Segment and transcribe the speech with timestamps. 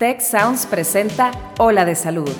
[0.00, 2.30] Tech Sounds presenta Ola de Salud.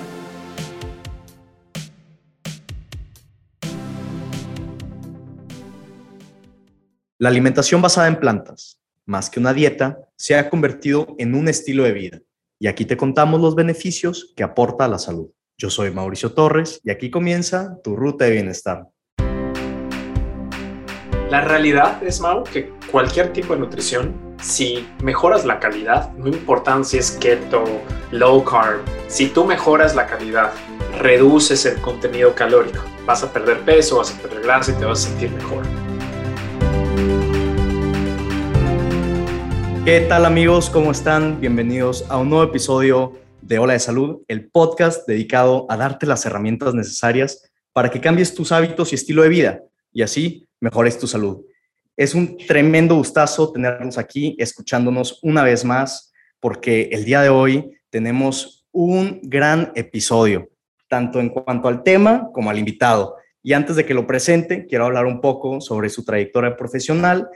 [7.19, 11.83] La alimentación basada en plantas, más que una dieta, se ha convertido en un estilo
[11.83, 12.19] de vida
[12.59, 15.29] y aquí te contamos los beneficios que aporta a la salud.
[15.55, 18.87] Yo soy Mauricio Torres y aquí comienza tu ruta de bienestar.
[21.29, 26.83] La realidad es, Mau, que cualquier tipo de nutrición, si mejoras la calidad, no importa
[26.83, 27.63] si es keto,
[28.11, 30.51] low carb, si tú mejoras la calidad,
[30.97, 35.05] reduces el contenido calórico, vas a perder peso, vas a perder grasa y te vas
[35.05, 35.63] a sentir mejor.
[39.85, 40.71] ¿Qué tal amigos?
[40.71, 41.39] ¿Cómo están?
[41.39, 46.25] Bienvenidos a un nuevo episodio de Hola de Salud, el podcast dedicado a darte las
[46.25, 49.59] herramientas necesarias para que cambies tus hábitos y estilo de vida
[49.93, 51.45] y así mejores tu salud.
[51.97, 57.77] Es un tremendo gustazo tenernos aquí escuchándonos una vez más porque el día de hoy
[57.89, 60.49] tenemos un gran episodio,
[60.87, 63.17] tanto en cuanto al tema como al invitado.
[63.43, 67.27] Y antes de que lo presente, quiero hablar un poco sobre su trayectoria profesional.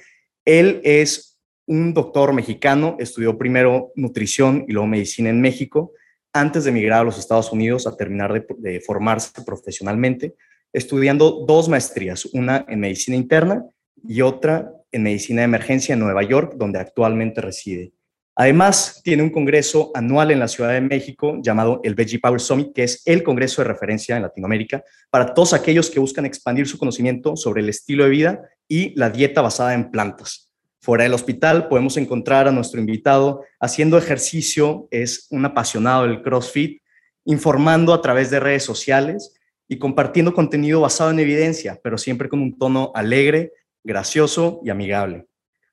[0.46, 5.92] Él es un doctor mexicano, estudió primero nutrición y luego medicina en México,
[6.32, 10.36] antes de emigrar a los Estados Unidos a terminar de, formarse profesionalmente,
[10.72, 13.66] estudiando dos maestrías, una en medicina interna
[14.04, 17.94] y otra en medicina de emergencia en Nueva York, donde actualmente reside.
[18.38, 22.74] Además, tiene un congreso anual en la Ciudad de México llamado el Veggie Power Summit,
[22.74, 26.78] que es el congreso de referencia en Latinoamérica para todos aquellos que buscan expandir su
[26.78, 30.52] conocimiento sobre el estilo de vida y la dieta basada en plantas.
[30.82, 36.82] Fuera del hospital podemos encontrar a nuestro invitado haciendo ejercicio, es un apasionado del CrossFit,
[37.24, 39.34] informando a través de redes sociales
[39.68, 43.54] y compartiendo contenido basado en evidencia, pero siempre con un tono alegre,
[43.86, 45.28] gracioso y amigable.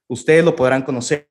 [0.07, 1.29] Ustedes lo podrán conocer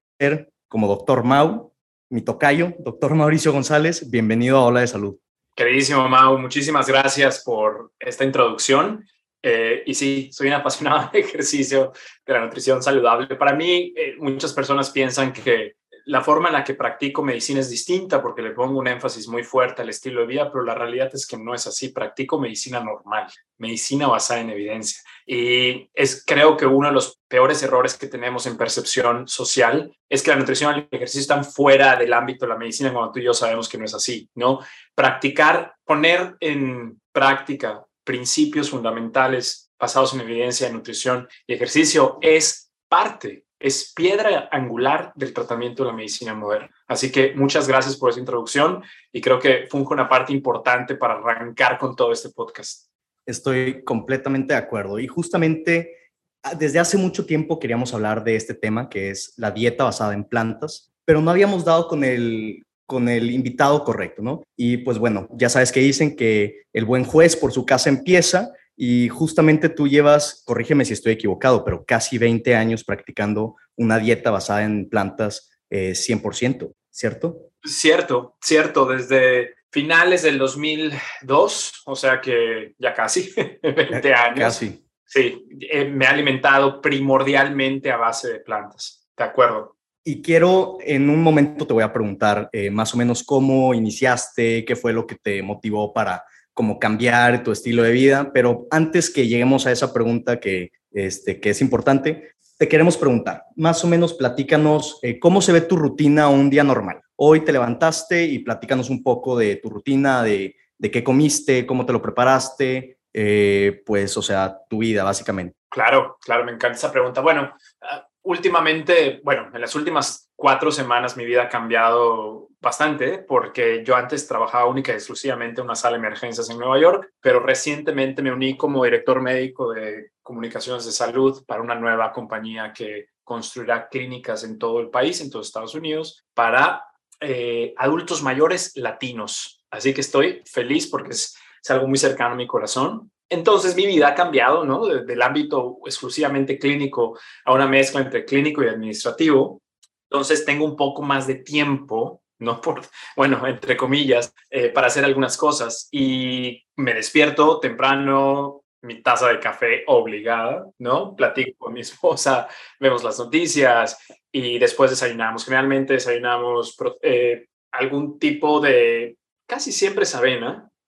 [0.67, 1.23] como Dr.
[1.23, 1.73] Mau,
[2.09, 3.13] mi tocayo, Dr.
[3.13, 4.09] Mauricio González.
[4.09, 5.17] Bienvenido a Hola de Salud.
[5.55, 9.05] Queridísimo Mau, muchísimas gracias por esta introducción.
[9.43, 11.93] Eh, y sí, soy un apasionado de ejercicio,
[12.25, 13.27] de la nutrición saludable.
[13.35, 15.75] Para mí, eh, muchas personas piensan que
[16.05, 19.43] la forma en la que practico medicina es distinta porque le pongo un énfasis muy
[19.43, 21.89] fuerte al estilo de vida, pero la realidad es que no es así.
[21.89, 25.01] Practico medicina normal, medicina basada en evidencia.
[25.25, 30.23] Y es creo que uno de los peores errores que tenemos en percepción social es
[30.23, 33.19] que la nutrición y el ejercicio están fuera del ámbito de la medicina cuando tú
[33.19, 34.59] y yo sabemos que no es así, ¿no?
[34.95, 43.45] Practicar, poner en práctica principios fundamentales basados en evidencia de nutrición y ejercicio es parte,
[43.61, 46.69] es piedra angular del tratamiento de la medicina moderna.
[46.87, 51.15] Así que muchas gracias por esa introducción y creo que funge una parte importante para
[51.15, 52.87] arrancar con todo este podcast.
[53.25, 55.95] Estoy completamente de acuerdo y justamente
[56.43, 60.13] ah, desde hace mucho tiempo queríamos hablar de este tema que es la dieta basada
[60.13, 64.43] en plantas, pero no habíamos dado con el con el invitado correcto, ¿no?
[64.57, 68.51] Y pues bueno, ya sabes que dicen que el buen juez por su casa empieza
[68.75, 74.31] y justamente tú llevas, corrígeme si estoy equivocado, pero casi 20 años practicando una dieta
[74.31, 77.51] basada en plantas 100%, eh, ¿cierto?
[77.63, 83.31] Cierto, cierto, desde finales del 2002, o sea que ya casi
[83.63, 84.39] 20 años.
[84.39, 84.85] Casi.
[85.05, 89.77] Sí, eh, me he alimentado primordialmente a base de plantas, de acuerdo.
[90.03, 94.65] Y quiero, en un momento te voy a preguntar eh, más o menos cómo iniciaste,
[94.65, 96.23] qué fue lo que te motivó para
[96.53, 101.39] como cambiar tu estilo de vida, pero antes que lleguemos a esa pregunta que, este,
[101.39, 105.77] que es importante, te queremos preguntar, más o menos platícanos eh, cómo se ve tu
[105.77, 107.01] rutina un día normal.
[107.15, 111.85] Hoy te levantaste y platícanos un poco de tu rutina, de, de qué comiste, cómo
[111.85, 115.55] te lo preparaste, eh, pues, o sea, tu vida básicamente.
[115.69, 117.21] Claro, claro, me encanta esa pregunta.
[117.21, 123.83] Bueno, ah, últimamente, bueno, en las últimas cuatro semanas mi vida ha cambiado bastante porque
[123.83, 127.39] yo antes trabajaba única y exclusivamente en una sala de emergencias en Nueva York, pero
[127.39, 133.07] recientemente me uní como director médico de comunicaciones de salud para una nueva compañía que
[133.23, 136.83] construirá clínicas en todo el país, en todos Estados Unidos, para
[137.19, 139.63] eh, adultos mayores latinos.
[139.71, 143.85] Así que estoy feliz porque es, es algo muy cercano a mi corazón entonces mi
[143.85, 144.85] vida ha cambiado, ¿no?
[144.85, 149.61] del ámbito exclusivamente clínico a una mezcla entre clínico y administrativo.
[150.09, 152.59] Entonces tengo un poco más de tiempo, ¿no?
[152.59, 152.81] Por,
[153.15, 155.87] bueno, entre comillas, eh, para hacer algunas cosas.
[155.91, 161.15] Y me despierto temprano, mi taza de café obligada, ¿no?
[161.15, 162.49] Platico con mi esposa,
[162.81, 163.97] vemos las noticias
[164.29, 165.45] y después desayunamos.
[165.45, 169.15] Generalmente desayunamos eh, algún tipo de,
[169.47, 170.19] casi siempre es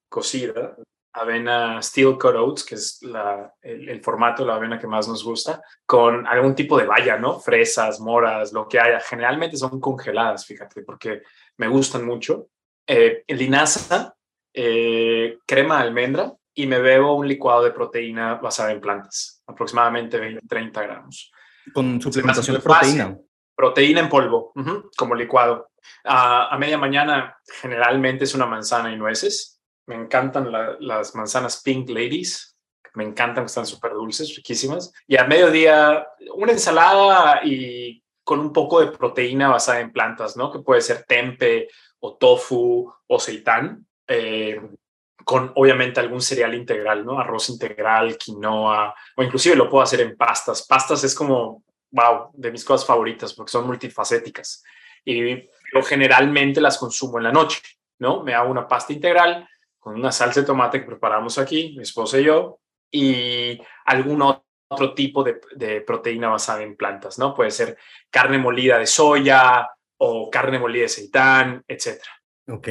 [0.10, 0.76] cocida,
[1.14, 5.62] avena steel cut oats, que es la, el, formato la avena que más nos gusta,
[5.86, 7.40] con algún tipo de valla, ¿no?
[7.40, 9.00] Fresas, moras, lo que haya.
[9.00, 11.22] Generalmente son congeladas, fíjate, porque
[11.58, 12.48] me gustan mucho.
[12.88, 14.16] Eh, linaza,
[14.54, 20.20] eh, crema de almendra y me bebo un licuado de proteína basada en plantas, aproximadamente
[20.20, 21.32] 20, 30 gramos.
[21.74, 23.18] Con suplementación de proteína.
[23.56, 24.52] Proteína en polvo,
[24.98, 25.70] como licuado.
[26.06, 29.63] a media mañana generalmente es una manzana y nueces.
[29.86, 32.58] Me encantan las manzanas Pink Ladies.
[32.96, 34.92] Me encantan, están súper dulces, riquísimas.
[35.08, 40.52] Y a mediodía una ensalada y con un poco de proteína basada en plantas, ¿no?
[40.52, 41.68] Que puede ser tempe
[42.00, 43.86] o tofu o seitán.
[44.08, 44.62] Eh,
[45.26, 47.20] con obviamente algún cereal integral, ¿no?
[47.20, 50.66] Arroz integral, quinoa, o inclusive lo puedo hacer en pastas.
[50.68, 51.64] Pastas es como
[51.94, 54.64] wow, de mis cosas favoritas porque son multifacéticas.
[55.06, 57.62] Y yo generalmente las consumo en la noche,
[58.00, 58.24] ¿no?
[58.24, 59.48] Me hago una pasta integral
[59.84, 62.60] con una salsa de tomate que preparamos aquí, mi esposa y yo,
[62.90, 67.36] y algún otro tipo de, de proteína basada en plantas, ¿no?
[67.36, 67.78] Puede ser
[68.10, 72.02] carne molida de soya o carne molida de seitán, etc.
[72.48, 72.68] Ok.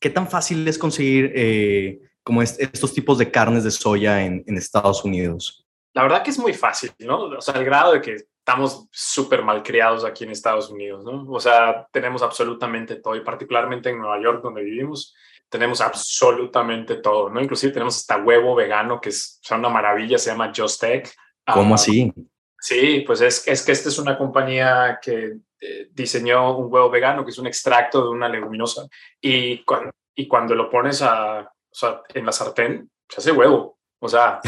[0.00, 4.56] ¿Qué tan fácil es conseguir eh, como estos tipos de carnes de soya en, en
[4.56, 5.64] Estados Unidos?
[5.92, 7.24] La verdad que es muy fácil, ¿no?
[7.24, 11.30] O sea, al grado de que estamos súper mal criados aquí en Estados Unidos, ¿no?
[11.30, 15.14] O sea, tenemos absolutamente todo y particularmente en Nueva York donde vivimos,
[15.50, 17.40] tenemos absolutamente todo, ¿no?
[17.40, 21.10] Inclusive tenemos hasta huevo vegano que es una maravilla, se llama Just Egg.
[21.52, 22.12] ¿Cómo ah, así?
[22.58, 27.24] Sí, pues es, es que esta es una compañía que eh, diseñó un huevo vegano
[27.24, 28.86] que es un extracto de una leguminosa
[29.20, 33.76] y cuando, y cuando lo pones a, o sea, en la sartén, se hace huevo.
[34.02, 34.40] O sea,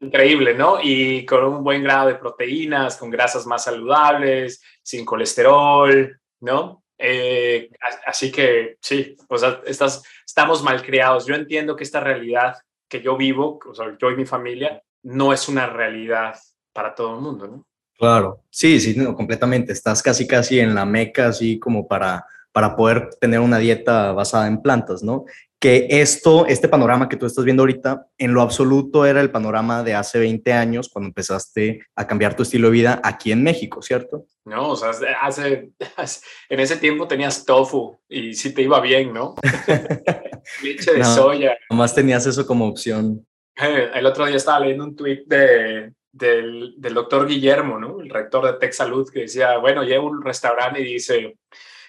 [0.00, 0.78] increíble, ¿no?
[0.82, 6.81] Y con un buen grado de proteínas, con grasas más saludables, sin colesterol, ¿no?
[7.04, 7.68] Eh,
[8.06, 11.26] así que sí, o sea, estás, estamos mal criados.
[11.26, 12.54] Yo entiendo que esta realidad
[12.88, 16.38] que yo vivo, o sea, yo y mi familia, no es una realidad
[16.72, 17.66] para todo el mundo, ¿no?
[17.98, 19.72] Claro, sí, sí, no, completamente.
[19.72, 24.46] Estás casi, casi en la meca, así como para, para poder tener una dieta basada
[24.46, 25.24] en plantas, ¿no?
[25.62, 29.84] Que esto, este panorama que tú estás viendo ahorita, en lo absoluto era el panorama
[29.84, 33.80] de hace 20 años cuando empezaste a cambiar tu estilo de vida aquí en México,
[33.80, 34.26] ¿cierto?
[34.44, 35.70] No, o sea, hace,
[36.48, 39.36] en ese tiempo tenías tofu y sí te iba bien, ¿no?
[40.64, 41.56] Leche de soya.
[41.70, 43.24] Nomás tenías eso como opción.
[43.56, 48.00] Eh, el otro día estaba leyendo un tweet de, del, del doctor Guillermo, ¿no?
[48.00, 51.36] El rector de Tech Salud, que decía, bueno, llevo un restaurante y dice,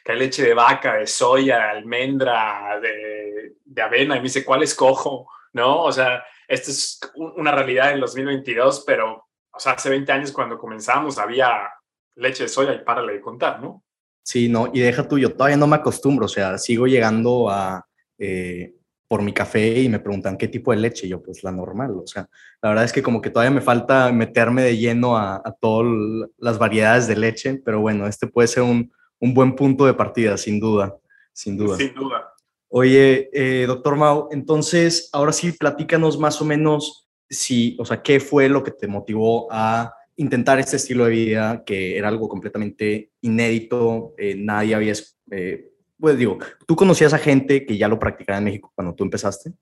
[0.03, 4.63] que hay leche de vaca, de soya, almendra, de, de avena, y me dice, ¿cuál
[4.63, 5.27] escojo?
[5.53, 5.83] ¿No?
[5.83, 10.57] O sea, esto es una realidad en 2022, pero, o sea, hace 20 años cuando
[10.57, 11.69] comenzamos había
[12.15, 13.83] leche de soya y párale de contar, ¿no?
[14.23, 17.85] Sí, no, y deja tú, yo todavía no me acostumbro, o sea, sigo llegando a,
[18.17, 18.73] eh,
[19.07, 22.07] por mi café y me preguntan qué tipo de leche, yo pues la normal, o
[22.07, 22.29] sea,
[22.61, 25.91] la verdad es que como que todavía me falta meterme de lleno a, a todas
[26.37, 28.91] las variedades de leche, pero bueno, este puede ser un,
[29.23, 30.97] un buen punto de partida, sin duda,
[31.31, 31.77] sin duda.
[31.77, 32.33] Sin duda.
[32.67, 38.19] Oye, eh, doctor Mau, entonces, ahora sí, platícanos más o menos si, o sea, qué
[38.19, 43.11] fue lo que te motivó a intentar este estilo de vida que era algo completamente
[43.21, 44.93] inédito, eh, nadie había,
[45.31, 46.37] eh, pues digo,
[46.67, 49.53] ¿tú conocías a gente que ya lo practicaba en México cuando tú empezaste?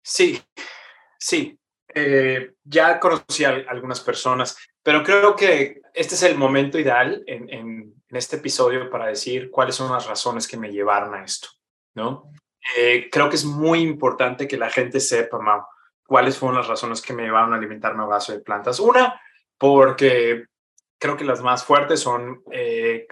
[0.00, 0.40] Sí,
[1.18, 1.58] sí,
[2.62, 7.97] ya conocí a algunas personas, pero creo que este es el momento ideal en, en,
[8.08, 11.48] en este episodio para decir cuáles son las razones que me llevaron a esto,
[11.94, 12.30] ¿no?
[12.76, 15.62] Eh, creo que es muy importante que la gente sepa, Mau,
[16.06, 18.80] cuáles fueron las razones que me llevaron a alimentarme a base de plantas.
[18.80, 19.20] Una,
[19.58, 20.46] porque
[20.98, 23.06] creo que las más fuertes son eh,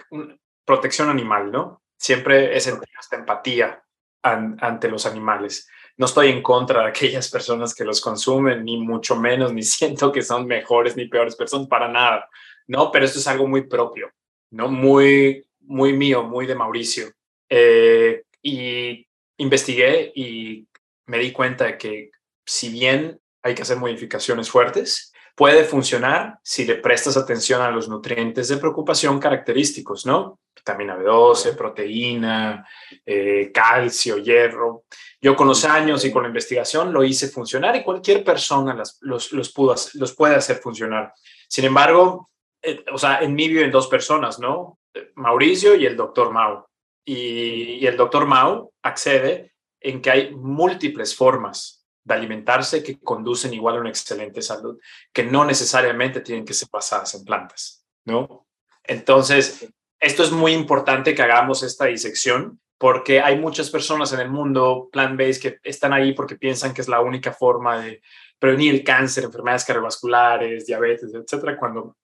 [0.65, 1.81] protección animal, ¿no?
[1.95, 3.83] Siempre he sentido esta empatía
[4.21, 5.69] ante los animales.
[5.95, 10.11] No estoy en contra de aquellas personas que los consumen, ni mucho menos, ni siento
[10.11, 12.27] que son mejores ni peores personas, para nada,
[12.67, 12.91] ¿no?
[12.91, 14.11] Pero esto es algo muy propio.
[14.51, 14.67] ¿No?
[14.67, 17.11] Muy, muy mío, muy de Mauricio.
[17.49, 20.67] Eh, y investigué y
[21.05, 22.11] me di cuenta de que
[22.45, 27.87] si bien hay que hacer modificaciones fuertes, puede funcionar si le prestas atención a los
[27.87, 30.39] nutrientes de preocupación característicos, ¿no?
[30.55, 32.67] Vitamina B12, proteína,
[33.05, 34.85] eh, calcio, hierro.
[35.21, 39.31] Yo con los años y con la investigación lo hice funcionar y cualquier persona los,
[39.31, 41.13] los, pudo, los puede hacer funcionar.
[41.47, 44.79] Sin embargo, eh, o sea, en mí viven dos personas, ¿no?
[45.15, 46.65] Mauricio y el doctor Mau.
[47.05, 53.77] Y, el doctor Mau accede en que hay múltiples formas de alimentarse que conducen igual
[53.77, 54.79] a una excelente salud,
[55.13, 58.47] que no necesariamente tienen que ser basadas en plantas, ¿no?
[58.83, 59.67] Entonces,
[59.99, 64.89] esto es muy importante que hagamos esta disección porque hay muchas personas en el mundo
[64.91, 68.01] plant-based que están ahí porque piensan que es la única forma de
[68.39, 71.95] prevenir el cáncer, enfermedades cardiovasculares, diabetes, etcétera, cuando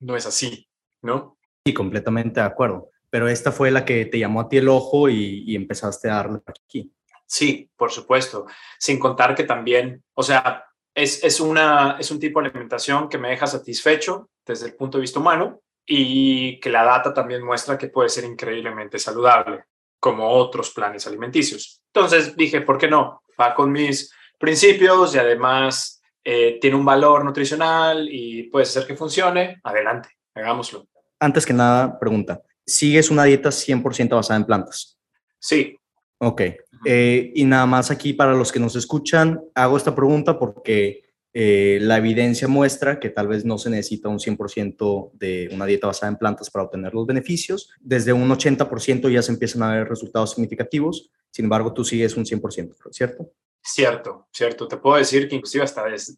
[0.00, 0.68] no es así,
[1.02, 1.38] ¿no?
[1.64, 2.90] Sí, completamente de acuerdo.
[3.10, 6.16] Pero esta fue la que te llamó a ti el ojo y, y empezaste a
[6.16, 6.92] darle aquí.
[7.26, 8.46] Sí, por supuesto.
[8.78, 10.64] Sin contar que también, o sea,
[10.94, 14.98] es, es, una, es un tipo de alimentación que me deja satisfecho desde el punto
[14.98, 19.64] de vista humano y que la data también muestra que puede ser increíblemente saludable,
[19.98, 21.82] como otros planes alimenticios.
[21.92, 23.22] Entonces dije, ¿por qué no?
[23.40, 28.96] Va con mis principios y además eh, tiene un valor nutricional y puede ser que
[28.96, 29.60] funcione.
[29.62, 30.86] Adelante, hagámoslo.
[31.18, 34.98] Antes que nada, pregunta, ¿sigues una dieta 100% basada en plantas?
[35.38, 35.76] Sí.
[36.18, 36.42] Ok.
[36.84, 41.78] Eh, y nada más aquí para los que nos escuchan, hago esta pregunta porque eh,
[41.80, 46.10] la evidencia muestra que tal vez no se necesita un 100% de una dieta basada
[46.10, 47.70] en plantas para obtener los beneficios.
[47.80, 51.10] Desde un 80% ya se empiezan a ver resultados significativos.
[51.30, 53.30] Sin embargo, tú sigues un 100%, ¿cierto?
[53.62, 54.66] Cierto, cierto.
[54.66, 56.14] Te puedo decir que inclusive hasta desde,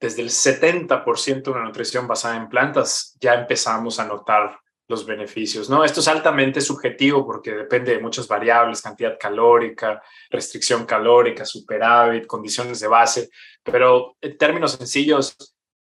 [0.00, 5.68] desde el 70% de una nutrición basada en plantas ya empezamos a notar los beneficios,
[5.68, 5.84] ¿no?
[5.84, 10.00] Esto es altamente subjetivo porque depende de muchas variables, cantidad calórica,
[10.30, 13.30] restricción calórica, superávit, condiciones de base,
[13.64, 15.36] pero en términos sencillos,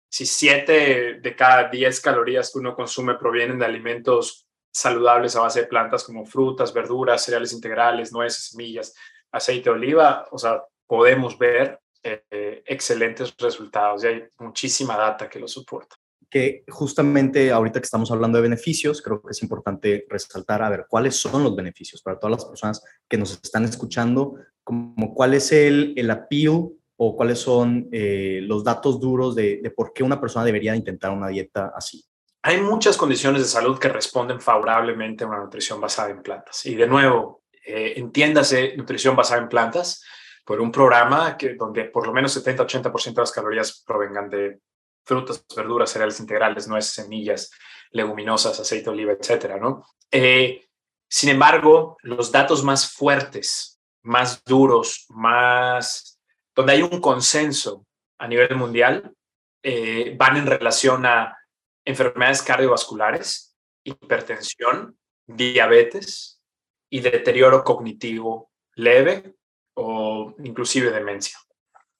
[0.08, 5.62] si 7 de cada 10 calorías que uno consume provienen de alimentos saludables a base
[5.62, 8.94] de plantas como frutas, verduras, cereales integrales, nueces, semillas,
[9.32, 15.38] aceite de oliva, o sea, podemos ver eh, excelentes resultados y hay muchísima data que
[15.38, 15.96] lo soporta
[16.32, 20.86] que justamente ahorita que estamos hablando de beneficios, creo que es importante resaltar, a ver,
[20.88, 25.52] cuáles son los beneficios para todas las personas que nos están escuchando, como cuál es
[25.52, 30.18] el, el appeal o cuáles son eh, los datos duros de, de, por qué una
[30.18, 32.02] persona debería intentar una dieta así.
[32.42, 36.64] Hay muchas condiciones de salud que responden favorablemente a una nutrición basada en plantas.
[36.64, 40.02] Y de nuevo, eh, entiéndase nutrición basada en plantas
[40.44, 44.60] por un programa que, donde por lo menos 70-80% de las calorías provengan de
[45.04, 47.50] frutas, verduras, cereales integrales, nueces, semillas,
[47.90, 49.84] leguminosas, aceite de oliva, etcétera, ¿no?
[50.10, 50.64] Eh,
[51.08, 56.20] sin embargo, los datos más fuertes, más duros, más
[56.54, 57.86] donde hay un consenso
[58.18, 59.14] a nivel mundial,
[59.62, 61.36] eh, van en relación a
[61.84, 66.40] enfermedades cardiovasculares, hipertensión, diabetes
[66.90, 69.34] y deterioro cognitivo leve
[69.74, 71.38] o inclusive demencia,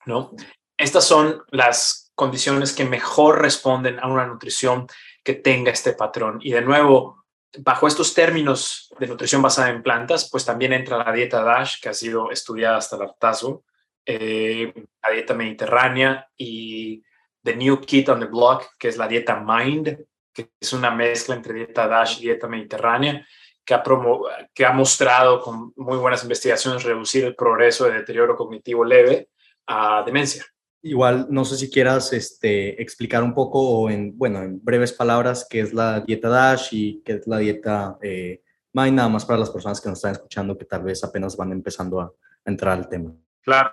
[0.06, 0.32] ¿no?
[0.76, 4.86] Estas son las condiciones que mejor responden a una nutrición
[5.24, 6.38] que tenga este patrón.
[6.42, 7.24] Y de nuevo,
[7.58, 11.88] bajo estos términos de nutrición basada en plantas, pues también entra la dieta DASH, que
[11.88, 13.64] ha sido estudiada hasta el hartazo,
[14.04, 17.02] eh, la dieta mediterránea y
[17.42, 19.98] The New Kit on the Block, que es la dieta MIND,
[20.32, 23.26] que es una mezcla entre dieta DASH y dieta mediterránea,
[23.64, 23.82] que ha,
[24.54, 29.28] que ha mostrado con muy buenas investigaciones reducir el progreso de deterioro cognitivo leve
[29.66, 30.44] a demencia.
[30.84, 35.46] Igual, no sé si quieras este, explicar un poco o en, bueno, en breves palabras
[35.48, 38.42] qué es la dieta DASH y qué es la dieta eh,
[38.72, 41.52] MIND, nada más para las personas que nos están escuchando que tal vez apenas van
[41.52, 42.12] empezando a,
[42.44, 43.14] entrar al tema.
[43.40, 43.72] Claro.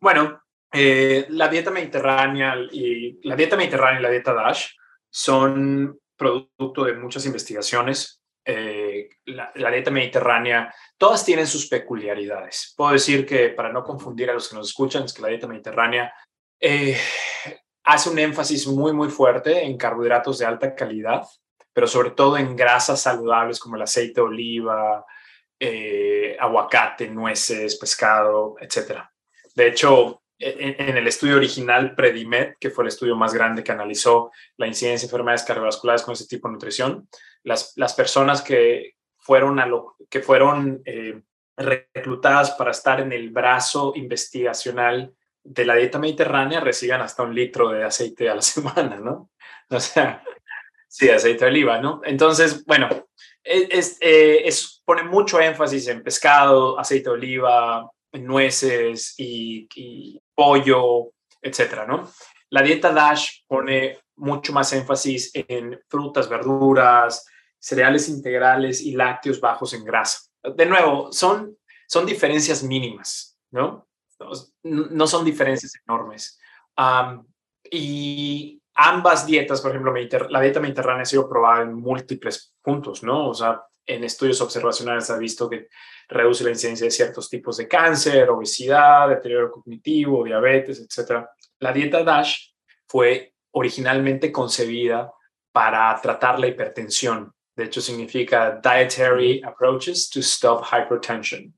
[0.00, 0.42] Bueno,
[0.72, 4.70] eh, la dieta mediterránea y la dieta mediterránea y la dieta DASH
[5.10, 8.17] son producto de muchas investigaciones.
[8.50, 12.72] Eh, la, dieta mediterránea, todas tienen sus peculiaridades.
[12.78, 15.46] Puedo decir que, para no confundir a los que nos escuchan, es que la dieta
[15.46, 16.10] mediterránea
[16.58, 16.96] eh,
[17.84, 21.24] hace un énfasis muy, muy fuerte en carbohidratos de alta calidad,
[21.74, 25.04] pero sobre todo en grasas saludables como el aceite de oliva,
[25.60, 29.02] eh, aguacate, nueces, pescado, etc.
[29.54, 34.30] De hecho, en, el estudio original Predimed, que fue el estudio más grande que analizó
[34.56, 37.08] la incidencia de enfermedades cardiovasculares con ese tipo de nutrición,
[37.48, 41.20] las, las personas que fueron, a lo, que fueron eh,
[41.56, 45.12] reclutadas para estar en el brazo investigacional
[45.42, 49.30] de la dieta mediterránea reciban hasta un litro de aceite a la semana, ¿no?
[49.70, 50.22] O sea,
[50.86, 52.00] sí, aceite de oliva, ¿no?
[52.04, 52.88] Entonces, bueno,
[53.42, 60.20] e, es, eh, es, pone mucho énfasis en pescado, aceite de oliva, nueces y, y
[60.34, 61.12] pollo,
[61.42, 62.10] etcétera, ¿no?
[62.50, 67.26] La dieta DASH pone mucho más énfasis en frutas, verduras,
[67.58, 70.20] cereales integrales y lácteos bajos en grasa.
[70.56, 73.88] De nuevo, son, son diferencias mínimas, ¿no?
[74.64, 76.40] no son diferencias enormes.
[77.70, 79.92] y ambas dietas, por ejemplo,
[80.30, 83.28] la dieta mediterránea ha sido probada en múltiples puntos, ¿no?
[83.28, 85.68] O sea, en estudios observacionales se ha visto que
[86.08, 91.24] reduce la incidencia de ciertos tipos de cáncer, obesidad, deterioro cognitivo, diabetes, etc.
[91.58, 92.52] La dieta DASH
[92.86, 95.10] fue originalmente concebida
[95.50, 101.52] para tratar la hipertensión, De hecho, significa Dietary Approaches to Stop Hypertension.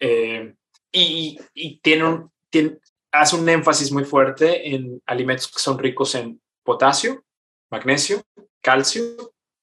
[0.00, 0.54] Eh,
[0.90, 2.78] y, y tiene un, tiene,
[3.12, 7.22] hace un énfasis muy fuerte en alimentos que son ricos en potasio,
[7.70, 8.22] magnesio,
[8.62, 9.02] calcio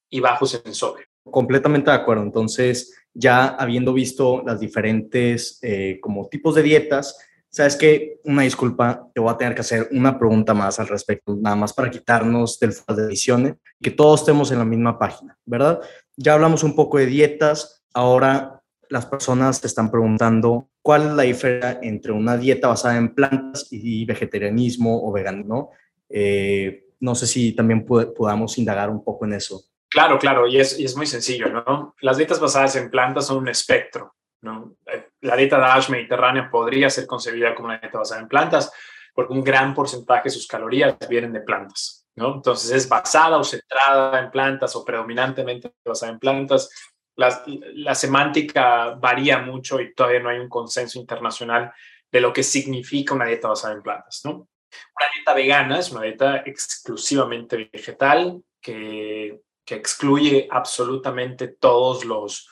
[0.08, 1.04] y bajos en sodio.
[1.24, 2.22] Completamente de acuerdo.
[2.22, 7.18] Entonces, ya habiendo visto las diferentes eh, como tipos de dietas,
[7.48, 11.34] sabes que una disculpa, te voy a tener que hacer una pregunta más al respecto,
[11.34, 15.80] nada más para quitarnos del de ediciones, que todos estemos en la misma página, ¿verdad?
[16.16, 21.22] Ya hablamos un poco de dietas, ahora las personas te están preguntando cuál es la
[21.22, 25.70] diferencia entre una dieta basada en plantas y vegetarianismo o veganismo.
[26.08, 29.62] Eh, no sé si también podamos indagar un poco en eso.
[29.88, 31.94] Claro, claro, y es, y es muy sencillo, ¿no?
[32.00, 34.76] Las dietas basadas en plantas son un espectro, ¿no?
[34.86, 38.72] Eh, la dieta DASH mediterránea podría ser concebida como una dieta basada en plantas
[39.14, 42.34] porque un gran porcentaje de sus calorías vienen de plantas, ¿no?
[42.34, 46.70] Entonces es basada o centrada en plantas o predominantemente basada en plantas.
[47.16, 47.42] La,
[47.74, 51.72] la semántica varía mucho y todavía no hay un consenso internacional
[52.10, 54.30] de lo que significa una dieta basada en plantas, ¿no?
[54.30, 59.40] Una dieta vegana es una dieta exclusivamente vegetal que
[59.70, 62.48] que excluye absolutamente todos los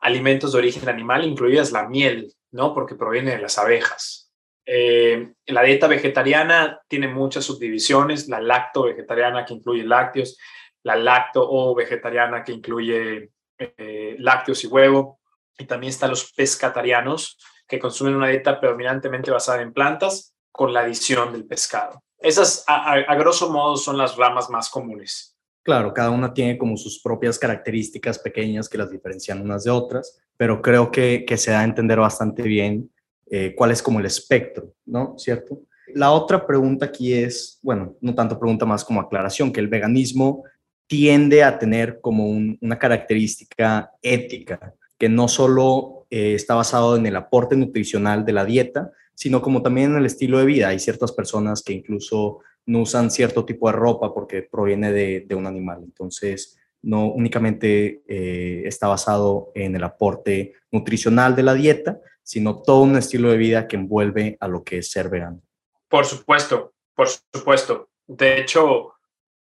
[0.00, 2.74] alimentos de origen animal, incluidas la miel, ¿no?
[2.74, 4.27] Porque proviene de las abejas.
[4.70, 10.36] Eh, la dieta vegetariana tiene muchas subdivisiones, la lacto vegetariana que incluye lácteos,
[10.82, 15.20] la lacto o vegetariana que incluye eh, lácteos y huevo,
[15.56, 20.80] y también están los pescatarianos que consumen una dieta predominantemente basada en plantas con la
[20.80, 22.02] adición del pescado.
[22.18, 25.38] Esas, a grosso modo, son las ramas más comunes.
[25.68, 30.18] Claro, cada una tiene como sus propias características pequeñas que las diferencian unas de otras,
[30.34, 32.90] pero creo que, se da a entender bastante bien
[33.30, 35.14] eh, cuál es como el espectro, ¿no?
[35.18, 35.62] ¿Cierto?
[35.94, 40.44] La otra pregunta aquí es, bueno, no tanto pregunta más como aclaración, que el veganismo
[40.86, 47.16] tiende a tener como una característica ética, que no solo eh, está basado en el
[47.16, 50.68] aporte nutricional de la dieta, sino como también en el estilo de vida.
[50.68, 55.46] Hay ciertas personas que incluso no usan cierto tipo de ropa porque proviene de, un
[55.46, 55.80] animal.
[55.82, 62.80] Entonces, no únicamente eh, está basado en el aporte nutricional de la dieta, sino todo
[62.80, 65.40] un estilo de vida que envuelve a lo que es ser vegano.
[65.88, 67.88] Por supuesto, por supuesto.
[68.06, 68.92] De hecho,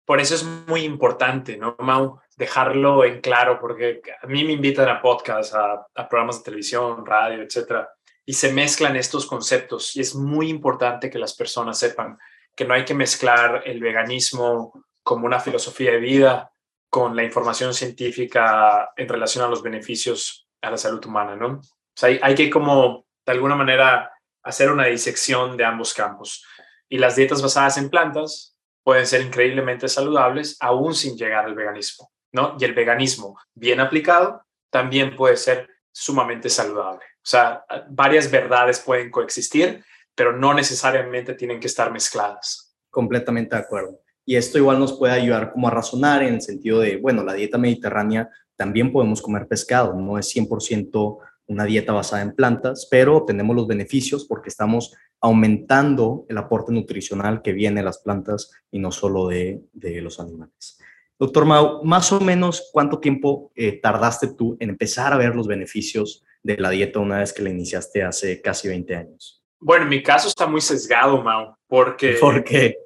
[0.05, 2.19] por eso es muy importante, ¿no, Mau?
[2.37, 7.07] Dejarlo en claro, porque a mí me invitan a podcasts, a, a programas de televisión,
[7.07, 7.89] radio, etcétera,
[8.27, 9.95] y se mezclan estos conceptos.
[9.95, 12.19] Y es muy importante que las personas sepan
[12.57, 16.53] que no hay que mezclar el veganismo como una filosofía de vida
[16.91, 21.61] con la información científica en relación a los beneficios a la salud humana, ¿no?
[21.95, 26.45] O sea, hay, que como, de alguna manera, hacer una disección de ambos campos.
[26.89, 32.11] Y las dietas basadas en plantas pueden ser increíblemente saludables aún sin llegar al veganismo,
[32.33, 32.57] ¿no?
[32.59, 37.05] Y el veganismo bien aplicado también puede ser sumamente saludable.
[37.19, 42.75] O sea, varias verdades pueden coexistir pero no necesariamente tienen que estar mezcladas.
[42.91, 44.01] Completamente de acuerdo.
[44.25, 47.35] Y esto igual nos puede ayudar como a razonar en el sentido de, bueno, la
[47.35, 53.25] dieta mediterránea también podemos comer pescado, no es 100% una dieta basada en plantas, pero
[53.25, 58.79] tenemos los beneficios porque estamos aumentando el aporte nutricional que viene de las plantas y
[58.79, 60.79] no solo de, de los animales.
[61.19, 65.47] Doctor Mau, más o menos cuánto tiempo eh, tardaste tú en empezar a ver los
[65.47, 69.43] beneficios de la dieta una vez que la iniciaste hace casi 20 años?
[69.61, 72.15] Bueno, mi caso está muy sesgado, Mau, porque...
[72.21, 72.77] ¿Por qué?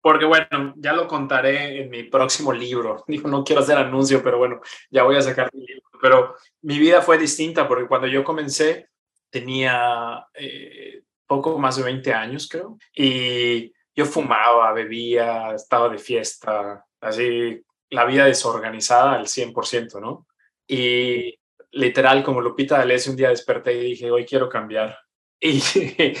[0.00, 3.04] Porque bueno, ya lo contaré en mi próximo libro.
[3.08, 5.82] Digo, no quiero hacer anuncio, pero bueno, ya voy a sacar mi libro.
[6.02, 8.88] Pero mi vida fue distinta porque cuando yo comencé
[9.30, 12.76] tenía eh, poco más de 20 años, creo.
[12.92, 20.26] Y yo fumaba, bebía, estaba de fiesta, así, la vida desorganizada al 100%, ¿no?
[20.66, 21.38] Y
[21.70, 24.98] literal, como Lupita D'Alessio, un día desperté y dije, hoy quiero cambiar.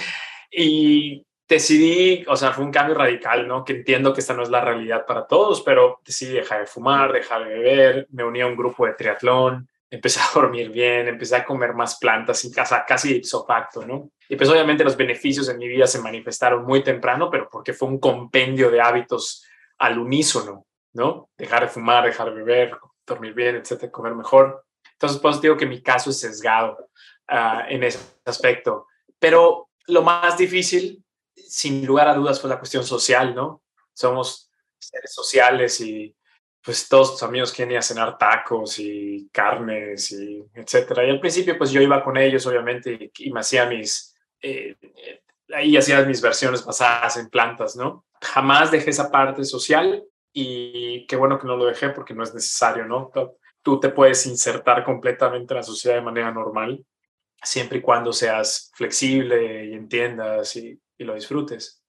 [0.54, 3.64] Y, decidí, o sea, fue un cambio radical, ¿no?
[3.64, 7.10] Que entiendo que esta no es la realidad para todos, pero decidí dejar de fumar,
[7.10, 11.36] dejar de beber, me uní a un grupo de triatlón, empecé a dormir bien, empecé
[11.36, 14.10] a comer más plantas en casa, casi ipso facto, ¿no?
[14.26, 17.88] Y pues obviamente los beneficios en mi vida se manifestaron muy temprano, pero porque fue
[17.88, 19.44] un compendio de hábitos
[19.76, 21.28] al unísono, ¿no?
[21.36, 22.74] Dejar de fumar, dejar de beber,
[23.06, 24.64] dormir bien, etcétera, comer mejor.
[24.92, 26.88] Entonces, pues digo que mi caso es sesgado
[27.30, 28.86] uh, en ese aspecto.
[29.18, 31.04] Pero lo más difícil,
[31.36, 33.62] sin lugar a dudas, fue la cuestión social, ¿no?
[33.92, 36.16] Somos seres sociales y
[36.64, 41.04] pues todos tus amigos quieren ir a cenar tacos y carnes y etcétera.
[41.04, 44.76] Y al principio pues yo iba con ellos, obviamente, y, me hacía mis, eh,
[45.52, 48.04] ahí hacía mis versiones basadas en plantas, ¿no?
[48.20, 52.32] Jamás dejé esa parte social y qué bueno que no lo dejé porque no es
[52.32, 53.10] necesario, ¿no?
[53.62, 56.84] tú te puedes insertar completamente en la sociedad de manera normal,
[57.42, 61.81] siempre y cuando seas flexible y entiendas y, lo disfrutes.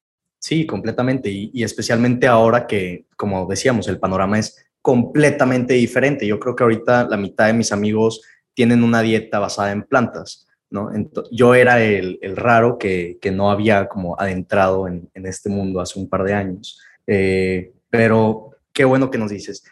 [0.44, 1.30] Sí, completamente.
[1.32, 6.28] Y, especialmente ahora que, como decíamos, el panorama es completamente diferente.
[6.28, 8.22] Yo creo que ahorita la mitad de mis amigos
[8.54, 10.46] tienen una dieta basada en plantas.
[10.70, 10.90] ¿no?
[11.32, 16.26] yo era el, raro que, no había como adentrado en, este mundo hace un par
[16.26, 16.78] de años.
[17.08, 19.64] Eh, pero qué bueno que nos dices.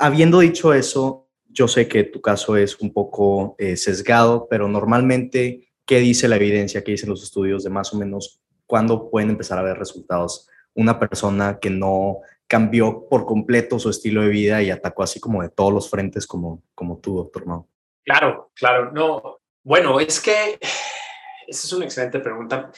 [0.00, 5.68] Habiendo dicho eso, yo sé que tu caso es un poco eh, sesgado, pero normalmente,
[5.86, 9.58] ¿qué dice la evidencia, qué dicen los estudios de más o menos cuándo pueden empezar
[9.58, 10.48] a ver resultados?
[10.74, 15.42] Una persona que no cambió por completo su estilo de vida y atacó así como
[15.42, 17.66] de todos los frentes como, como tú, doctor Mau.
[18.04, 18.92] Claro, claro.
[18.92, 22.70] No, bueno, es que esa es una excelente pregunta.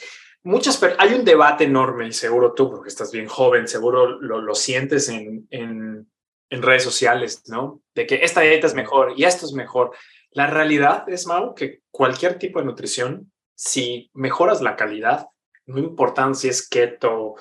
[0.43, 4.55] Muchas, hay un debate enorme y seguro tú, porque estás bien joven, seguro lo, lo
[4.55, 6.07] sientes en, en
[6.51, 7.81] en redes sociales, ¿no?
[7.95, 9.95] De que esta dieta es mejor y esto es mejor.
[10.31, 15.27] La realidad es, Mau, que cualquier tipo de nutrición, si mejoras la calidad,
[15.65, 17.35] no importa si es keto,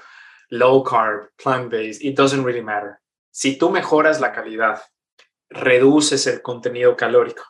[0.50, 2.98] low carb, plant-based, it doesn't really matter.
[3.30, 4.82] Si tú mejoras la calidad,
[5.48, 7.42] reduces el contenido calórico,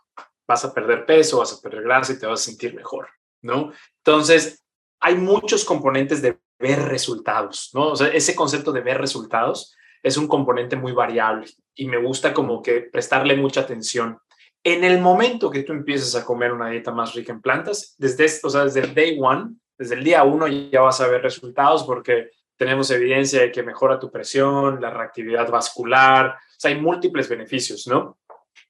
[0.47, 3.09] vas a perder peso, vas a perder grasa y te vas a sentir mejor,
[3.43, 3.73] ¿no?
[3.99, 4.65] Entonces,
[5.01, 7.89] hay muchos componentes de ver resultados, ¿no?
[7.89, 12.35] O sea, ese concepto de ver resultados es un componente muy variable y me gusta
[12.35, 14.19] como que prestarle mucha atención.
[14.63, 18.27] En el momento que tú empieces a comer una dieta más rica en plantas, desde,
[18.43, 21.85] o sea, desde el day one, desde el día uno ya vas a ver resultados
[21.85, 27.31] porque tenemos evidencia de que mejora tu presión, la reactividad vascular, o sea, hay múltiples
[27.31, 28.19] beneficios, ¿no?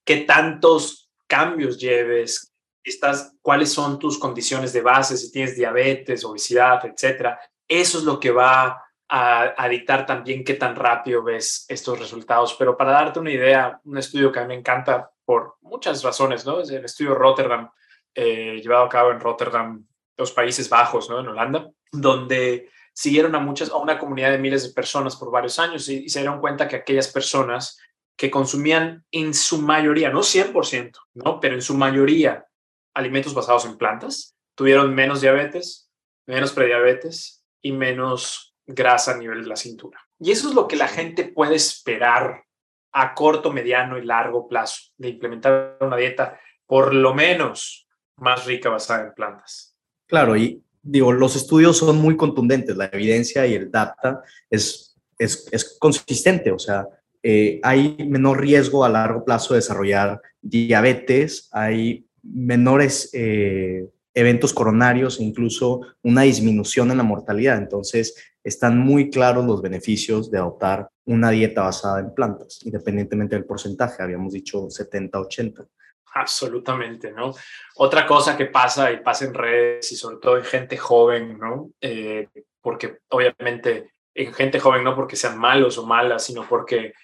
[0.04, 2.54] ¿Qué tantos cambios lleves?
[2.84, 5.16] Estás, ¿Cuáles son tus condiciones de base?
[5.16, 7.40] Si tienes diabetes, obesidad, etcétera.
[7.66, 12.54] Eso es lo que va a, dictar también qué tan rápido ves estos resultados.
[12.56, 16.46] Pero para darte una idea, un estudio que a mí me encanta por muchas razones,
[16.46, 16.60] ¿no?
[16.60, 17.68] Es el estudio Rotterdam,
[18.14, 19.84] eh, llevado a cabo en Rotterdam,
[20.20, 21.20] los Países Bajos, ¿no?
[21.20, 25.58] En Holanda, donde siguieron a muchas, a una comunidad de miles de personas por varios
[25.58, 27.78] años y, y se dieron cuenta que aquellas personas
[28.16, 31.40] que consumían en su mayoría, no 100%, ¿no?
[31.40, 32.46] Pero en su mayoría
[32.94, 35.90] alimentos basados en plantas, tuvieron menos diabetes,
[36.26, 40.06] menos prediabetes y menos grasa a nivel de la cintura.
[40.18, 42.44] Y eso es lo que la gente puede esperar
[42.92, 48.68] a corto, mediano y largo plazo de implementar una dieta por lo menos más rica
[48.68, 49.76] basada en plantas.
[50.10, 55.76] Claro, y digo, los estudios son muy contundentes, la evidencia y el data es, es,
[55.78, 56.86] consistente, o sea,
[57.22, 65.20] eh, hay menor riesgo a largo plazo de desarrollar diabetes, hay menores eh, eventos coronarios,
[65.20, 67.58] incluso una disminución en la mortalidad.
[67.58, 73.44] Entonces, están muy claros los beneficios de adoptar una dieta basada en plantas, independientemente del
[73.44, 74.02] porcentaje.
[74.02, 75.66] Habíamos dicho 70-80.
[76.14, 77.32] Absolutamente, ¿no?
[77.76, 81.70] Otra cosa que pasa y pasa en redes y sobre todo en gente joven, ¿no?
[81.80, 82.28] Eh,
[82.60, 86.94] porque obviamente en gente joven no porque sean malos o malas, sino porque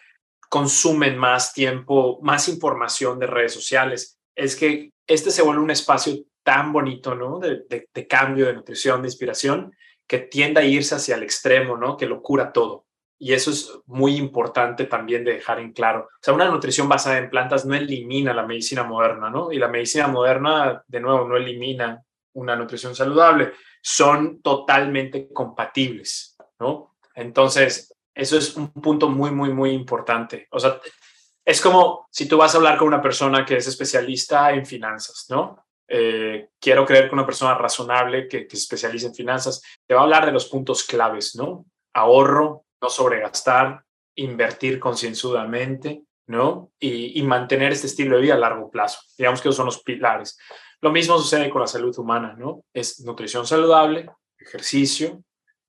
[0.49, 6.15] consumen más tiempo, más información de redes sociales, es que este se vuelve un espacio
[6.43, 7.39] tan bonito, ¿no?
[7.39, 9.73] De, de cambio, de nutrición, de inspiración,
[10.07, 11.97] que tienda a irse hacia el extremo, ¿no?
[11.97, 12.86] Que lo cura todo.
[13.19, 16.09] Y eso es muy importante también de dejar en claro.
[16.11, 19.53] O sea, una nutrición basada en plantas no elimina la medicina moderna, ¿no?
[19.53, 22.03] Y la medicina moderna, de nuevo, no elimina
[22.35, 23.53] una nutrición saludable.
[23.81, 26.97] Son totalmente compatibles, ¿no?
[27.15, 30.47] Entonces, eso es un punto muy, muy, muy importante.
[30.51, 30.79] O sea,
[31.45, 35.27] es como si tú vas a hablar con una persona que es especialista en finanzas,
[35.31, 35.65] ¿no?
[35.89, 40.05] Eh, quiero creer que una persona razonable que, se especialice en finanzas te va a
[40.05, 41.65] hablar de los puntos claves, ¿no?
[41.95, 46.71] Ahorro, no sobregastar, invertir concienzudamente, ¿no?
[46.79, 49.01] Y, mantener este estilo de vida a largo plazo.
[49.19, 50.39] Digamos que esos son los pilares.
[50.81, 52.65] Lo mismo sucede con la salud humana, ¿no?
[52.73, 55.23] Es nutrición saludable, ejercicio,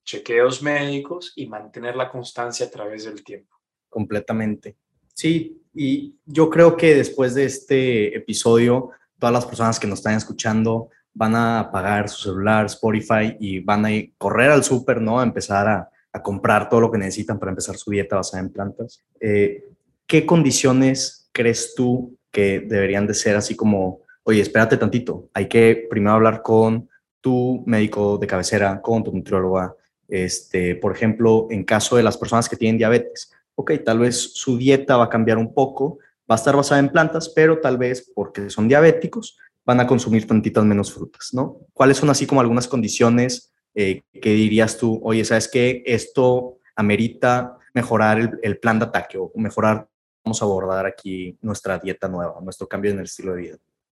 [0.05, 3.55] chequeos médicos y mantener la constancia a través del tiempo.
[3.89, 4.77] Completamente.
[5.13, 10.15] Sí, y yo creo que después de este episodio todas las personas que nos están
[10.15, 15.19] escuchando van a apagar su celular, Spotify y van a correr al súper, ¿no?
[15.19, 15.89] A empezar a,
[16.21, 19.03] comprar todo lo que necesitan para empezar su dieta basada en plantas.
[19.19, 19.63] Eh,
[20.05, 25.87] ¿Qué condiciones crees tú que deberían de ser así como, oye, espérate tantito, hay que
[25.89, 26.89] primero hablar con
[27.21, 29.75] tu médico de cabecera, con tu nutrióloga,
[30.07, 34.57] este, por ejemplo, en caso de las personas que tienen diabetes, ok, tal vez su
[34.57, 38.11] dieta va a cambiar un poco, va a estar basada en plantas, pero tal vez
[38.13, 41.57] porque son diabéticos van a consumir tantitas menos frutas, ¿no?
[41.73, 45.83] ¿Cuáles son así como algunas condiciones eh, que dirías tú, oye, ¿sabes qué?
[45.85, 49.87] Esto amerita mejorar el, plan de ataque o mejorar
[50.25, 53.57] vamos a abordar aquí nuestra dieta nueva, nuestro cambio en el estilo de vida?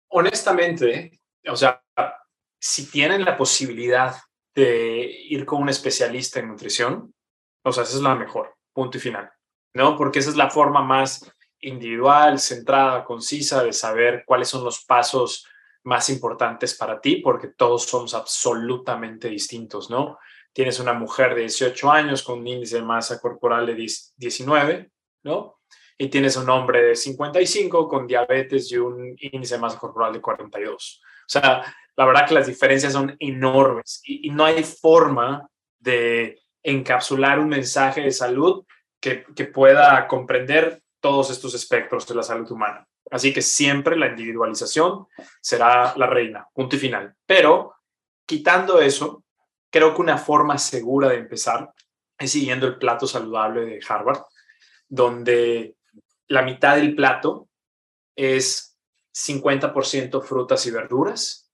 [0.07, 1.79] Honestamente, o sea,
[2.59, 4.15] si tienen la posibilidad
[4.55, 7.13] de ir con un especialista en nutrición,
[7.63, 9.29] o sea, esa es la mejor, punto y final,
[9.75, 9.95] ¿no?
[9.95, 15.45] Porque esa es la forma más individual, centrada, concisa de saber cuáles son los pasos
[15.87, 20.19] más importantes para ti, porque todos somos absolutamente distintos, ¿no?
[20.51, 24.91] Tienes una mujer de 18 años con un índice de masa corporal de 19,
[25.23, 25.61] ¿no?
[25.97, 30.19] Y tienes un hombre de 55 con diabetes y un índice de masa corporal de
[30.19, 31.01] 42.
[31.01, 31.63] O sea,
[31.95, 38.01] la verdad que las diferencias son enormes y, no hay forma de encapsular un mensaje
[38.01, 38.65] de salud
[38.99, 42.86] que, que pueda comprender todos estos espectros de la salud humana.
[43.09, 45.07] Así que siempre la individualización
[45.41, 47.15] será la reina, punto y final.
[47.25, 47.75] Pero
[48.25, 49.23] quitando eso,
[49.69, 51.73] creo que una forma segura de empezar
[52.17, 54.23] es siguiendo el plato saludable de Harvard,
[54.87, 55.75] donde
[56.27, 57.47] la mitad del plato
[58.15, 58.77] es
[59.13, 61.49] 50% frutas y verduras,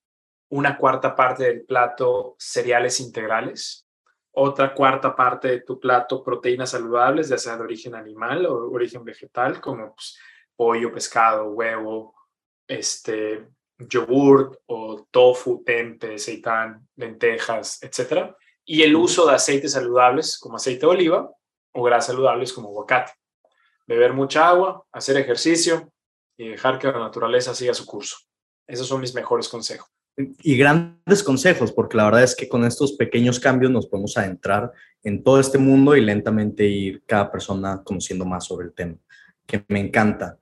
[0.50, 3.88] una cuarta parte del plato cereales integrales,
[4.32, 9.04] otra cuarta parte de tu plato proteínas saludables, ya sea de origen animal o origen
[9.04, 10.18] vegetal, como pues,
[10.56, 12.16] pollo, pescado, huevo,
[12.68, 18.34] este, yogurt o tofu, tempe, seitán, lentejas, etc.
[18.66, 21.32] Y el uso de aceites saludables como aceite de oliva
[21.74, 23.12] o grasas saludables como aguacate.
[23.86, 25.92] Beber mucha agua, hacer ejercicio
[26.38, 28.18] y dejar que la naturaleza siga su curso.
[28.68, 32.94] Esos son mis mejores consejos y grandes consejos, porque la verdad es que con estos
[32.94, 34.72] pequeños cambios nos podemos adentrar
[35.04, 38.96] en todo este mundo y lentamente ir cada persona conociendo más sobre el tema,
[39.46, 40.38] que me encanta.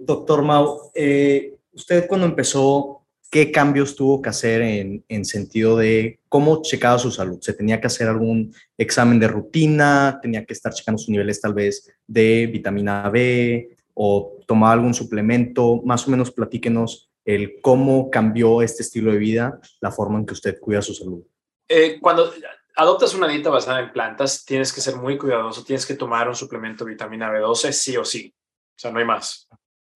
[0.00, 6.20] Doctor Mau, eh, usted cuando empezó, ¿qué cambios tuvo que hacer en, en sentido de
[6.28, 7.38] cómo checaba su salud?
[7.40, 10.18] ¿Se tenía que hacer algún examen de rutina?
[10.20, 13.76] ¿Tenía que estar checando sus niveles tal vez de vitamina B?
[13.94, 15.80] ¿O tomar algún suplemento?
[15.84, 20.34] Más o menos platíquenos el cómo cambió este estilo de vida, la forma en que
[20.34, 21.22] usted cuida su salud.
[21.68, 22.32] Eh, cuando
[22.76, 26.34] adoptas una dieta basada en plantas, tienes que ser muy cuidadoso, tienes que tomar un
[26.34, 29.48] suplemento de vitamina B12 sí o sí, o sea, no hay más,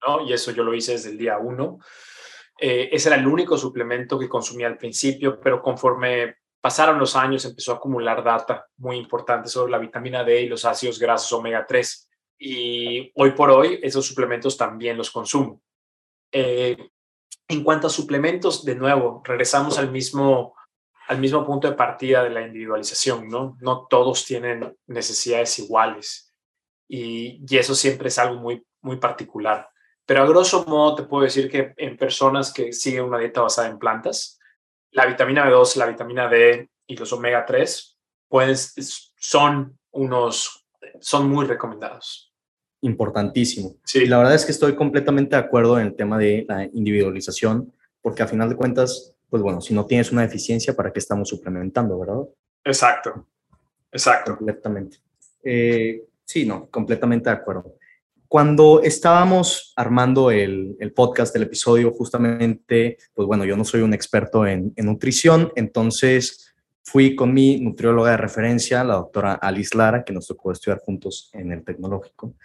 [0.05, 0.25] ¿no?
[0.25, 1.79] Y eso yo lo hice desde el día uno.
[2.59, 7.45] Eh, ese era el único suplemento que consumía al principio, pero conforme pasaron los años
[7.45, 11.65] empezó a acumular data muy importante sobre la vitamina D y los ácidos grasos omega
[11.65, 12.09] 3.
[12.39, 15.61] Y hoy por hoy esos suplementos también los consumo.
[16.31, 16.89] Eh,
[17.47, 20.55] en cuanto a suplementos, de nuevo, regresamos al mismo,
[21.07, 23.57] al mismo punto de partida de la individualización, ¿no?
[23.61, 26.33] No todos tienen necesidades iguales
[26.87, 29.69] y, y eso siempre es algo muy, muy particular.
[30.05, 33.67] Pero a grosso modo te puedo decir que en personas que siguen una dieta basada
[33.67, 34.39] en plantas,
[34.91, 40.67] la vitamina B2, la vitamina D y los omega 3 pues, son unos,
[40.99, 42.35] son muy recomendados
[42.85, 43.75] importantísimo.
[43.83, 44.05] Sí.
[44.05, 48.23] La verdad es que estoy completamente de acuerdo en el tema de la individualización, porque
[48.23, 51.99] a final de cuentas, pues bueno, si no tienes una deficiencia, ¿para qué estamos suplementando,
[51.99, 52.23] verdad?
[52.63, 53.27] Exacto,
[53.91, 54.37] exacto.
[54.37, 54.97] Completamente.
[55.43, 57.75] Eh, sí, no, completamente de acuerdo.
[58.27, 63.93] Cuando estábamos armando el, el, podcast, el episodio, justamente, pues bueno, yo no soy un
[63.93, 70.03] experto en, en nutrición, entonces fui con mi nutrióloga de referencia, la doctora Alice Lara,
[70.03, 72.35] que nos tocó estudiar juntos en el tecnológico.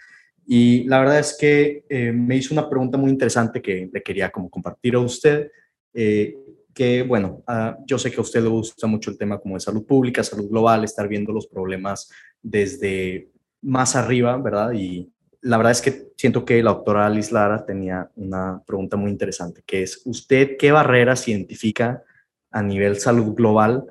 [0.45, 4.31] Y la verdad es que eh, me hizo una pregunta muy interesante que le quería
[4.31, 5.51] como compartir a usted,
[5.93, 6.35] eh,
[6.73, 9.61] que bueno, ah, yo sé que a usted le gusta mucho el tema como de
[9.61, 12.09] salud pública, salud global, estar viendo los problemas
[12.41, 13.29] desde
[13.61, 14.73] más arriba, ¿verdad?
[14.73, 15.11] Y
[15.41, 19.63] la verdad es que siento que la doctora Alice Lara tenía una pregunta muy interesante,
[19.65, 22.03] que es, ¿usted qué barreras identifica
[22.51, 23.85] a nivel salud global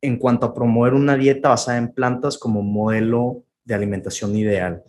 [0.00, 4.82] en cuanto a promover una dieta basada en plantas como modelo de alimentación ideal?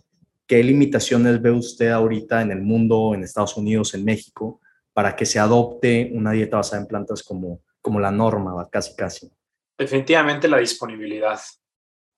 [0.46, 4.60] ¿Qué limitaciones ve usted ahorita en el mundo, en Estados Unidos, en México,
[4.92, 9.30] para que se adopte una dieta basada en plantas como, como la norma, casi casi?
[9.78, 11.40] Definitivamente la disponibilidad.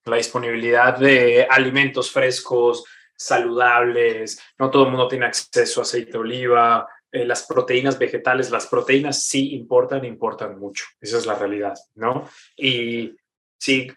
[0.07, 2.85] La disponibilidad de alimentos frescos,
[3.17, 4.41] saludables.
[4.59, 6.89] No todo el mundo tiene acceso a aceite de oliva.
[7.11, 10.85] Eh, las proteínas vegetales, las proteínas sí importan, importan mucho.
[11.01, 12.29] Esa es la realidad, ¿no?
[12.57, 13.17] Y
[13.59, 13.89] si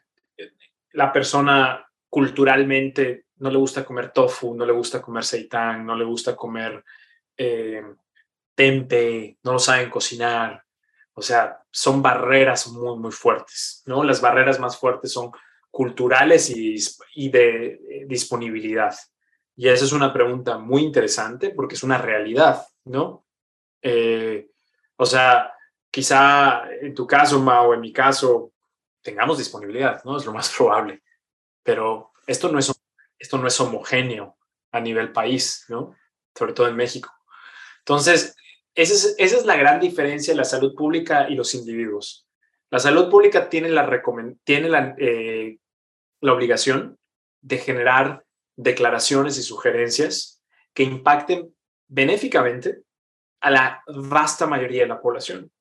[0.93, 6.06] la persona culturalmente no le gusta comer tofu, no le gusta comer seitán, no le
[6.06, 6.84] gusta comer
[7.36, 7.84] eh,
[8.56, 10.63] tempe, no lo saben cocinar.
[11.13, 14.03] O sea, son barreras muy, muy fuertes, ¿no?
[14.03, 15.32] Las barreras más fuertes son
[15.71, 18.95] culturales y, de, disponibilidad.
[19.56, 23.25] Y esa es una pregunta muy interesante porque es una realidad, ¿no?
[23.82, 24.49] Eh,
[24.95, 25.51] o sea,
[25.89, 28.53] quizá en tu caso, Mao, en mi caso,
[29.01, 30.17] tengamos disponibilidad, ¿no?
[30.17, 31.03] Es lo más probable.
[31.63, 32.71] Pero esto no es
[33.19, 34.38] esto no es homogéneo
[34.71, 35.95] a nivel país, ¿no?
[36.36, 37.12] Sobre todo en México.
[37.80, 38.36] Entonces,
[38.75, 42.26] esa es, esa es la gran diferencia de la salud pública y los individuos.
[42.69, 43.89] La salud pública tiene la,
[44.43, 45.58] tiene la, eh,
[46.21, 46.97] la obligación
[47.41, 48.25] de generar
[48.56, 51.56] declaraciones y sugerencias que impacten
[51.88, 52.82] benéficamente
[53.39, 55.51] a la vasta mayoría de la población.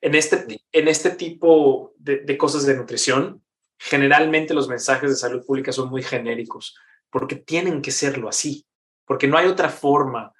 [0.00, 3.42] En este, en este tipo de, cosas de nutrición,
[3.78, 6.76] generalmente los mensajes de salud pública son muy genéricos,
[7.10, 8.66] porque tienen que serlo así,
[9.04, 10.32] porque no hay otra forma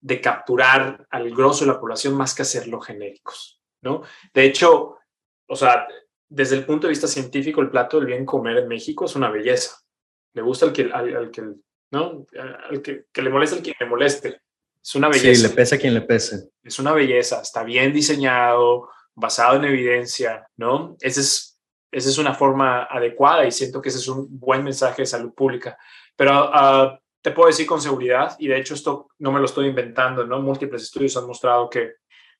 [0.00, 4.02] de capturar al grosso de la población más que hacerlo genéricos, ¿no?
[4.32, 4.98] De hecho,
[5.46, 5.86] o sea,
[6.28, 9.30] desde el punto de vista científico, el plato del bien comer en México es una
[9.30, 9.76] belleza.
[10.32, 11.42] Le gusta al que, al, que
[11.90, 12.26] ¿no?
[12.68, 14.40] Al que, que, le moleste al que le moleste.
[14.82, 15.34] Es una belleza.
[15.34, 16.50] Sí, le pese a quien le pese.
[16.62, 20.96] Es una belleza, está bien diseñado, basado en evidencia, ¿no?
[21.00, 25.02] Esa es, esa es una forma adecuada y siento que ese es un buen mensaje
[25.02, 25.78] de salud pública.
[26.16, 29.68] Pero uh, te puedo decir con seguridad, y de hecho esto no me lo estoy
[29.68, 30.40] inventando, ¿no?
[30.40, 31.94] Múltiples estudios han mostrado que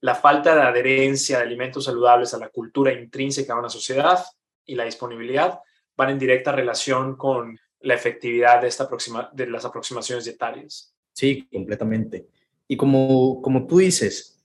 [0.05, 4.23] la falta de adherencia de alimentos saludables a la cultura intrínseca de una sociedad
[4.67, 5.61] y la disponibilidad
[5.97, 8.87] van en directa relación con la efectividad de, esta
[9.33, 10.93] de las aproximaciones dietarias.
[11.14, 12.27] Sí, completamente.
[12.69, 14.45] Y como, como tú dices,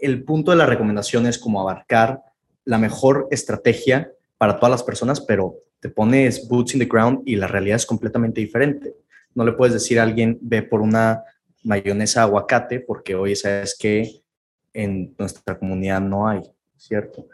[0.00, 2.22] el punto de la recomendación es como abarcar
[2.64, 7.34] la mejor estrategia para todas las personas, pero te pones boots in the ground y
[7.34, 8.94] la realidad es completamente diferente.
[9.34, 11.24] No le puedes decir a alguien, ve por una
[11.64, 14.19] mayonesa aguacate, porque hoy sabes que
[14.72, 16.42] en nuestra comunidad no hay,
[16.76, 17.26] ¿cierto?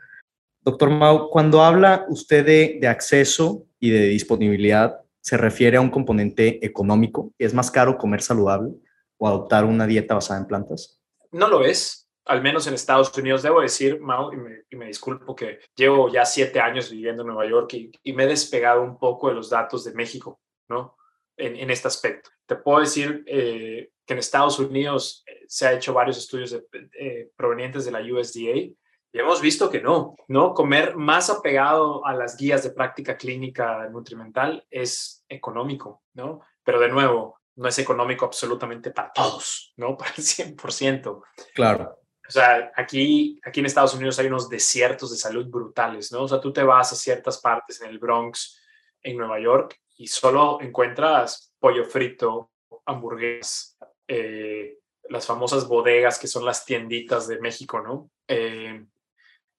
[0.66, 2.44] Doctor Mau, cuando habla usted
[2.80, 7.32] de, acceso y de disponibilidad, ¿se refiere a un componente económico?
[7.38, 8.72] ¿Es más caro comer saludable
[9.16, 11.00] o adoptar una dieta basada en plantas?
[11.30, 13.44] No lo es, al menos en Estados Unidos.
[13.44, 17.72] Debo decir, Mau, y me, disculpo que llevo ya siete años viviendo en Nueva York
[18.02, 20.96] y, me he despegado un poco de los datos de México, ¿no?
[21.36, 22.30] En, en este aspecto.
[22.44, 26.64] Te puedo decir eh, que en Estados Unidos eh, se ha hecho varios estudios de,
[26.98, 28.76] eh, provenientes de la USDA
[29.12, 30.52] y hemos visto que no, ¿no?
[30.54, 36.42] Comer más apegado a las guías de práctica clínica nutrimental es económico, ¿no?
[36.62, 39.96] Pero de nuevo, no es económico absolutamente para todos, ¿no?
[39.98, 41.22] Para el 100%.
[41.54, 41.98] Claro.
[42.28, 46.22] O sea, aquí, aquí en Estados Unidos hay unos desiertos de salud brutales, ¿no?
[46.22, 48.60] O sea, tú te vas a ciertas partes en el Bronx,
[49.00, 52.50] en Nueva York, y solo encuentras pollo frito,
[52.84, 58.10] hamburguesas, eh, las famosas bodegas que son las tienditas de México, ¿no?
[58.28, 58.84] Eh,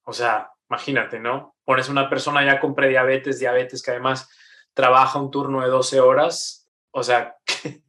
[0.03, 1.55] o sea, imagínate, ¿no?
[1.63, 4.29] Pones una persona ya con prediabetes, diabetes, que además
[4.73, 7.36] trabaja un turno de 12 horas, o sea,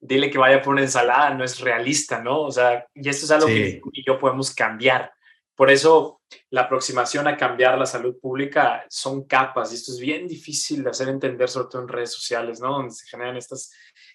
[0.00, 2.42] dile que vaya por una ensalada, no es realista, ¿no?
[2.42, 5.12] O sea, y esto es algo que yo podemos cambiar.
[5.54, 10.26] Por eso la aproximación a cambiar la salud pública son capas y esto es bien
[10.26, 12.72] difícil de hacer entender, sobre todo en redes sociales, ¿no?
[12.72, 13.72] Donde se generan estas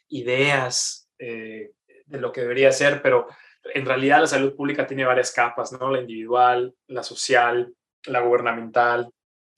[0.09, 1.71] ideas eh,
[2.05, 3.27] de lo que debería ser, pero
[3.73, 5.91] en realidad la salud pública tiene varias capas, ¿no?
[5.91, 7.73] La individual, la social,
[8.05, 9.09] la gubernamental,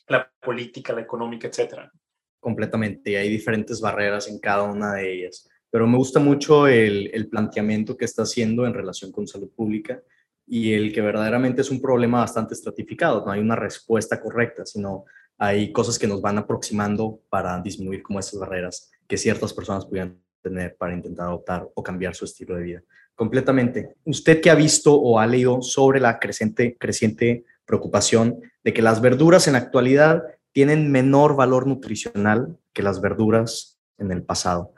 [0.07, 1.91] la política, la económica, etcétera.
[2.39, 7.29] Completamente, hay diferentes barreras en cada una de ellas pero me gusta mucho el, el,
[7.29, 10.01] planteamiento que está haciendo en relación con salud pública
[10.45, 15.05] y el que verdaderamente es un problema bastante estratificado, no hay una respuesta correcta, sino
[15.37, 20.19] hay cosas que nos van aproximando para disminuir como esas barreras que ciertas personas pudieran
[20.41, 22.83] tener para intentar adoptar o cambiar su estilo de vida.
[23.15, 23.95] Completamente.
[24.05, 29.01] ¿Usted qué ha visto o ha leído sobre la creciente, creciente preocupación de que las
[29.01, 34.73] verduras en la actualidad tienen menor valor nutricional que las verduras en el pasado?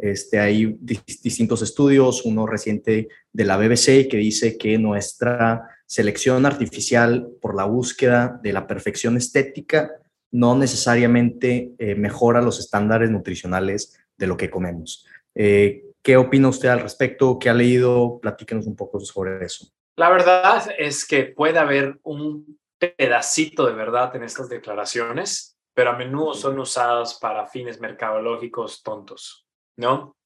[0.00, 7.28] Este, hay distintos estudios, uno reciente de la BBC que dice que nuestra selección artificial
[7.40, 9.90] por la búsqueda de la perfección estética
[10.30, 15.06] no necesariamente eh, mejora los estándares nutricionales de lo que comemos.
[15.34, 17.38] Eh, ¿Qué opina usted al respecto?
[17.38, 18.18] ¿Qué ha leído?
[18.20, 19.66] Platíquenos un poco sobre eso.
[19.96, 25.96] La verdad es que puede haber un pedacito de verdad en estas declaraciones, pero a
[25.96, 29.46] menudo son usadas para fines mercadológicos tontos.
[29.76, 30.16] ¿no?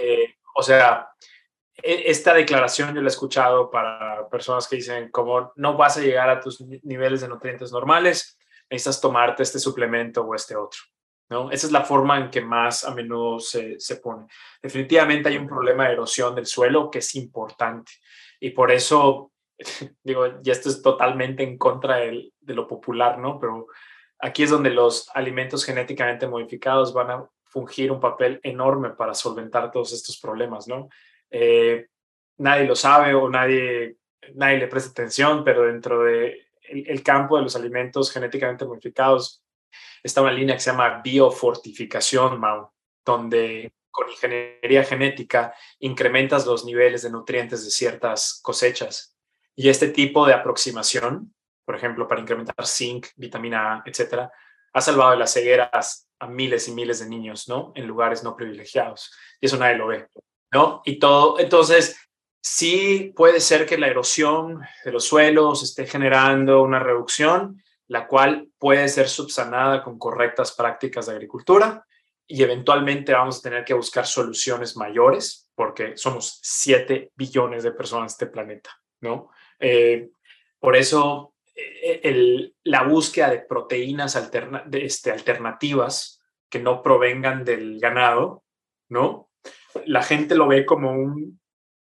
[0.00, 1.08] Eh, o sea,
[1.82, 6.00] e, esta declaración yo la he escuchado para personas que dicen como no vas a
[6.00, 8.38] llegar a tus niveles de nutrientes normales,
[8.68, 10.80] necesitas tomarte este suplemento o este otro.
[11.30, 11.50] ¿No?
[11.50, 14.26] Esa es la forma en que más a menudo se, se pone.
[14.62, 17.92] Definitivamente hay un problema de erosión del suelo que es importante
[18.40, 19.32] y por eso,
[20.02, 23.38] digo, y esto es totalmente en contra de, de lo popular, ¿no?
[23.38, 23.68] Pero
[24.18, 29.70] aquí es donde los alimentos genéticamente modificados van a fungir un papel enorme para solventar
[29.70, 30.88] todos estos problemas, ¿no?
[31.30, 31.86] Eh,
[32.38, 33.96] nadie lo sabe o nadie,
[34.34, 39.42] nadie le presta atención, pero dentro de el, campo de los alimentos genéticamente modificados
[40.02, 42.40] está una línea que se llama biofortificación,
[43.04, 49.16] donde con ingeniería genética incrementas los niveles de nutrientes de ciertas cosechas.
[49.56, 51.34] Y este tipo de aproximación,
[51.64, 54.30] por ejemplo, para incrementar zinc, vitamina A, etcétera,
[54.72, 57.72] ha salvado de las cegueras a miles y miles de niños, ¿no?
[57.74, 59.12] En lugares no privilegiados.
[59.40, 60.06] Y eso nadie lo ve,
[60.52, 60.82] ¿no?
[60.84, 61.96] Y todo, entonces,
[62.42, 68.48] sí puede ser que la erosión de los suelos esté generando una reducción, la cual
[68.56, 71.84] puede ser subsanada con correctas prácticas de agricultura
[72.24, 78.12] y eventualmente vamos a tener que buscar soluciones mayores porque somos 7 billones de personas
[78.12, 78.70] en este planeta,
[79.00, 79.30] ¿no?
[79.58, 80.08] Eh,
[80.60, 88.44] por eso eh, la búsqueda de proteínas este, alternativas que no provengan del ganado,
[88.88, 89.30] ¿no?
[89.86, 91.40] La gente lo ve como, un,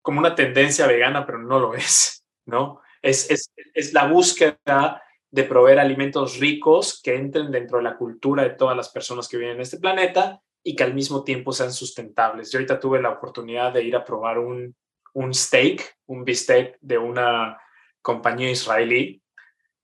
[0.03, 2.81] como una tendencia vegana, pero no lo es, ¿no?
[3.01, 8.43] Es, es, es la búsqueda de proveer alimentos ricos que entren dentro de la cultura
[8.43, 11.71] de todas las personas que viven en este planeta y que al mismo tiempo sean
[11.71, 12.51] sustentables.
[12.51, 14.75] Yo ahorita tuve la oportunidad de ir a probar un,
[15.13, 17.57] un steak, un bistec de una
[18.01, 19.21] compañía israelí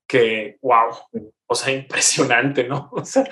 [0.06, 0.94] que, wow,
[1.46, 2.90] o sea, impresionante, ¿no?
[2.92, 3.24] O sea,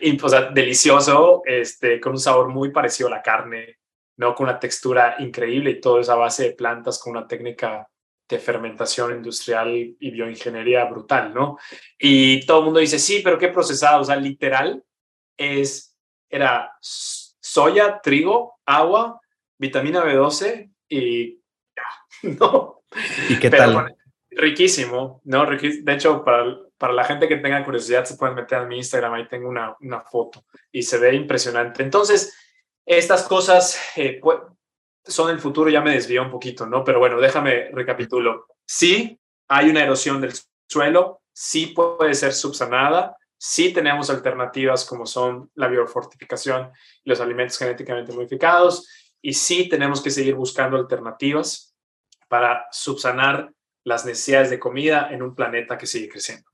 [0.00, 3.78] y, o sea, delicioso, este, con un sabor muy parecido a la carne,
[4.16, 4.34] ¿no?
[4.34, 7.88] Con una textura increíble y todo esa base de plantas con una técnica
[8.28, 11.58] de fermentación industrial y bioingeniería brutal, ¿no?
[11.98, 14.82] Y todo el mundo dice, sí, pero qué procesado, o sea, literal
[15.36, 15.96] es,
[16.28, 19.20] era soya, trigo, agua,
[19.58, 21.36] vitamina B12 y
[21.76, 21.86] ya,
[22.40, 22.82] ¿no?
[23.28, 23.96] ¿Y qué tal?
[24.36, 25.46] riquísimo, ¿no?
[25.46, 29.14] De hecho, para, para la gente que tenga curiosidad, se pueden meter a mi Instagram,
[29.14, 31.82] ahí tengo una, una foto y se ve impresionante.
[31.82, 32.36] Entonces,
[32.84, 34.20] estas cosas eh,
[35.06, 36.84] son el futuro, ya me desvió un poquito, ¿no?
[36.84, 38.46] Pero bueno, déjame recapitulo.
[38.66, 40.32] Sí, hay una erosión del
[40.68, 46.70] suelo, sí puede ser subsanada, sí tenemos alternativas como son la biofortificación
[47.04, 48.88] y los alimentos genéticamente modificados,
[49.22, 51.74] y sí tenemos que seguir buscando alternativas
[52.28, 53.52] para subsanar
[53.84, 56.50] las necesidades de comida en un planeta que sigue creciendo.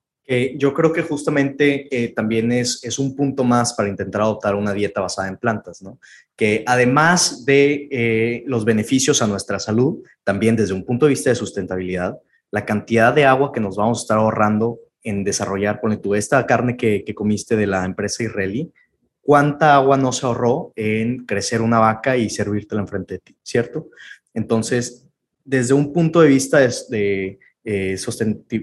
[0.58, 4.72] Yo creo que justamente eh, también es, es un punto más para intentar adoptar una
[4.72, 5.98] dieta basada en plantas, ¿no?
[6.36, 11.30] Que además de eh, los beneficios a nuestra salud, también desde un punto de vista
[11.30, 12.18] de sustentabilidad,
[12.50, 16.46] la cantidad de agua que nos vamos a estar ahorrando en desarrollar, por tu esta
[16.46, 18.72] carne que, que comiste de la empresa israelí,
[19.20, 23.88] ¿cuánta agua no se ahorró en crecer una vaca y servírtela enfrente de ti, ¿cierto?
[24.34, 25.06] Entonces,
[25.44, 26.58] desde un punto de vista
[26.88, 27.96] de, eh,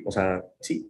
[0.05, 0.88] o sea, sí,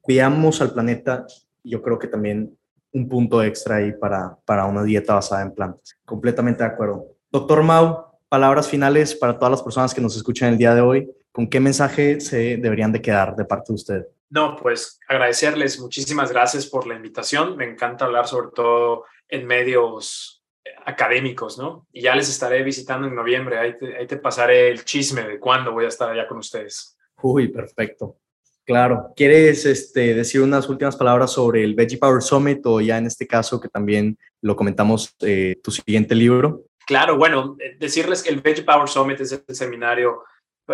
[0.00, 1.26] cuidamos al planeta,
[1.62, 2.56] yo creo que también
[2.92, 5.96] un punto extra ahí para, para una dieta basada en plantas.
[6.04, 7.06] Completamente de acuerdo.
[7.30, 11.10] Doctor Mau, palabras finales para todas las personas que nos escuchan el día de hoy.
[11.32, 14.06] ¿Con qué mensaje se deberían de quedar de parte de usted?
[14.30, 15.80] No, pues agradecerles.
[15.80, 17.56] Muchísimas gracias por la invitación.
[17.56, 20.40] Me encanta hablar sobre todo en medios
[20.84, 21.86] académicos, ¿no?
[21.92, 25.84] Y ya les estaré visitando en noviembre, ahí te, pasaré el chisme de cuándo voy
[25.84, 26.96] a estar allá con ustedes.
[27.22, 28.16] Uy, perfecto.
[28.64, 29.12] Claro.
[29.16, 33.26] ¿Quieres este, decir unas últimas palabras sobre el Veggie Power Summit o ya en este
[33.26, 36.64] caso que también lo comentamos, eh, tu siguiente libro?
[36.86, 40.24] Claro, bueno, decirles que el Veggie Power Summit es el seminario,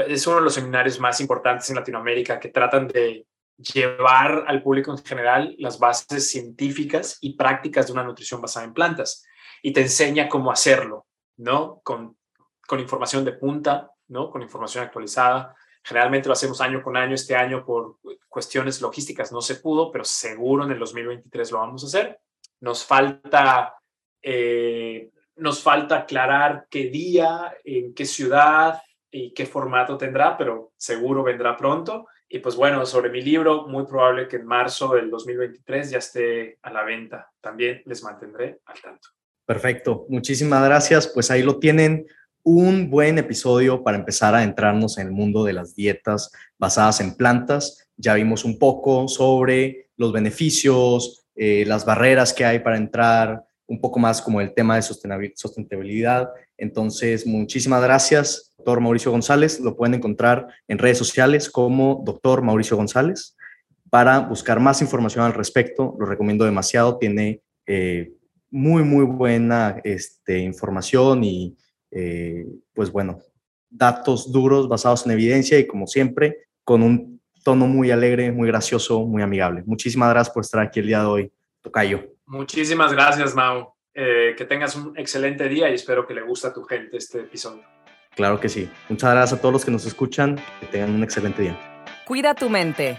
[0.06, 3.26] es uno de los seminarios más importantes en Latinoamérica que tratan de
[3.58, 8.74] llevar al público en general las bases científicas y prácticas de una nutrición basada en
[8.74, 9.24] plantas
[9.62, 11.06] y te enseña cómo hacerlo,
[11.38, 11.80] ¿no?
[11.82, 12.16] Con,
[12.66, 14.30] con información de punta, ¿no?
[14.30, 15.54] Con información actualizada.
[15.86, 17.14] Generalmente lo hacemos año con año.
[17.14, 21.84] Este año por cuestiones logísticas no se pudo, pero seguro en el 2023 lo vamos
[21.84, 22.18] a hacer.
[22.60, 23.72] Nos falta,
[24.20, 28.82] eh, nos falta aclarar qué día, en qué ciudad
[29.12, 32.08] y qué formato tendrá, pero seguro vendrá pronto.
[32.28, 36.58] Y pues bueno, sobre mi libro, muy probable que en marzo del 2023 ya esté
[36.62, 37.30] a la venta.
[37.40, 39.10] También les mantendré al tanto.
[39.44, 41.06] Perfecto, muchísimas gracias.
[41.06, 42.08] Pues ahí lo tienen,
[42.48, 47.16] un buen episodio para empezar a entrarnos en el mundo de las dietas basadas en
[47.16, 47.88] plantas.
[47.96, 53.80] Ya vimos un poco sobre los beneficios, eh, las barreras que hay para entrar, un
[53.80, 56.30] poco más como el tema de sostenibilidad.
[56.56, 59.58] Entonces, muchísimas gracias, doctor Mauricio González.
[59.58, 63.36] Lo pueden encontrar en redes sociales como doctor Mauricio González.
[63.90, 66.96] Para buscar más información al respecto, lo recomiendo demasiado.
[66.96, 68.12] Tiene eh,
[68.52, 71.56] muy, muy buena este, información y,
[71.90, 73.20] eh, pues bueno,
[73.68, 79.04] datos duros basados en evidencia y como siempre, con un tono muy alegre, muy gracioso,
[79.04, 79.62] muy amigable.
[79.66, 81.32] Muchísimas gracias por estar aquí el día de hoy,
[81.62, 82.04] Tocayo.
[82.26, 83.72] Muchísimas gracias, Mau.
[83.94, 87.20] Eh, que tengas un excelente día y espero que le guste a tu gente este
[87.20, 87.62] episodio.
[88.14, 88.68] Claro que sí.
[88.88, 90.36] Muchas gracias a todos los que nos escuchan.
[90.60, 91.84] Que tengan un excelente día.
[92.04, 92.98] Cuida tu mente.